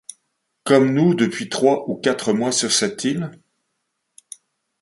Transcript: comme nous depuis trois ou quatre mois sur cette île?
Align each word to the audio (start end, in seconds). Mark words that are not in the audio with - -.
comme 0.63 0.95
nous 0.95 1.13
depuis 1.13 1.47
trois 1.47 1.87
ou 1.87 1.95
quatre 1.95 2.33
mois 2.33 2.51
sur 2.51 2.71
cette 2.71 3.03
île? 3.03 3.29